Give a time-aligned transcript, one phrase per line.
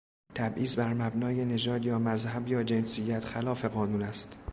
[0.35, 4.37] تبعیض بر مبنای نژاد یا مذهب یا جنسیت خلاف قانون است.